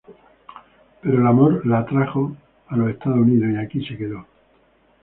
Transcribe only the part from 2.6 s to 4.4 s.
a los Estados Unidos y aquí se quedó.